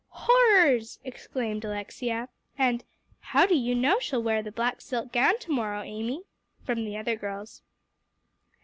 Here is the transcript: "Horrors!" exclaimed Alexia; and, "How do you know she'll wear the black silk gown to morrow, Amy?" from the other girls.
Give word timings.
"Horrors!" 0.09 0.97
exclaimed 1.03 1.63
Alexia; 1.63 2.27
and, 2.57 2.83
"How 3.19 3.45
do 3.45 3.53
you 3.55 3.75
know 3.75 3.99
she'll 3.99 4.23
wear 4.23 4.41
the 4.41 4.51
black 4.51 4.81
silk 4.81 5.11
gown 5.13 5.37
to 5.37 5.51
morrow, 5.51 5.83
Amy?" 5.83 6.23
from 6.63 6.85
the 6.85 6.97
other 6.97 7.15
girls. 7.15 7.61